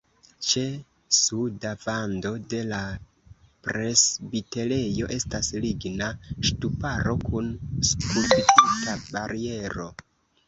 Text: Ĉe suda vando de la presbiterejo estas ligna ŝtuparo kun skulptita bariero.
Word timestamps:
Ĉe 0.51 0.61
suda 1.15 1.73
vando 1.81 2.29
de 2.53 2.61
la 2.69 2.79
presbiterejo 3.67 5.09
estas 5.17 5.51
ligna 5.65 6.07
ŝtuparo 6.51 7.15
kun 7.27 7.51
skulptita 7.91 8.97
bariero. 9.11 9.87